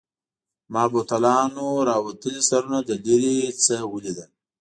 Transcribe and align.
ما 0.73 0.83
بوتلانو 0.91 1.67
راوتلي 1.89 2.39
سرونه 2.49 2.79
له 2.87 2.95
لیري 3.05 3.37
نه 3.67 3.77
ولیدل. 3.93 4.29